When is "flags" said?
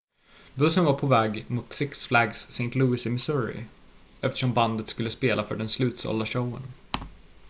2.07-2.47